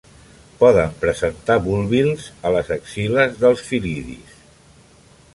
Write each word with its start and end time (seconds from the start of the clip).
Poden 0.61 0.93
presentar 1.01 1.57
bulbils 1.65 2.25
a 2.49 2.53
les 2.55 2.71
axil·les 2.77 3.35
dels 3.43 3.61
fil·lidis. 3.69 4.33